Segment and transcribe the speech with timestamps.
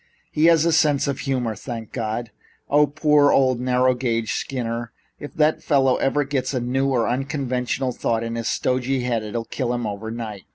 [0.31, 2.31] "He has a sense of humor, thank God!
[2.71, 4.91] Ah, poor old narrow gauge Skinner!
[5.19, 9.45] If that fellow ever gets a new or unconventional thought in his stodgy head, it'll
[9.45, 10.45] kill him overnight.